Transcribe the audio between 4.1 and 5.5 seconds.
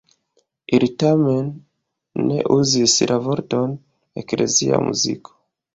„eklezia muziko“.